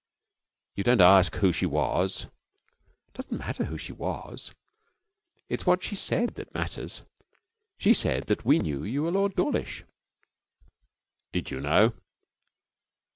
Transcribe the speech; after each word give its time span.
'You 0.73 0.83
don't 0.83 0.99
ask 0.99 1.35
who 1.35 1.51
she 1.53 1.67
was?' 1.67 2.23
'It 3.05 3.13
doesn't 3.13 3.37
matter 3.37 3.65
who 3.65 3.77
she 3.77 3.91
was. 3.93 4.51
It's 5.47 5.67
what 5.67 5.83
she 5.83 5.95
said 5.95 6.29
that 6.37 6.55
matters. 6.55 7.03
She 7.77 7.93
said 7.93 8.23
that 8.23 8.43
we 8.43 8.57
knew 8.57 8.83
you 8.83 9.03
were 9.03 9.11
Lord 9.11 9.35
Dawlish.' 9.35 9.83
'Did 11.33 11.51
you 11.51 11.59
know?' 11.61 11.93